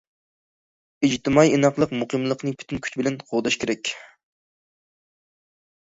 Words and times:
ئىجتىمائىي 1.07 1.53
ئىناقلىق، 1.57 1.93
مۇقىملىقنى 2.01 2.55
پۈتۈن 2.63 2.81
كۈچ 2.87 2.97
بىلەن 3.03 3.19
قوغداش 3.27 3.61
كېرەك. 3.65 3.95